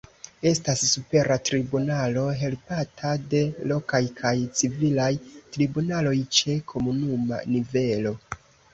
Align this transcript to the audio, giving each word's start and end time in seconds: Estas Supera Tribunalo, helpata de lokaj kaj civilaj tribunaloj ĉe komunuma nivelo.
Estas 0.51 0.79
Supera 0.93 1.35
Tribunalo, 1.49 2.23
helpata 2.39 3.13
de 3.35 3.43
lokaj 3.75 4.03
kaj 4.23 4.33
civilaj 4.63 5.13
tribunaloj 5.57 6.19
ĉe 6.43 6.61
komunuma 6.77 7.47
nivelo. 7.57 8.21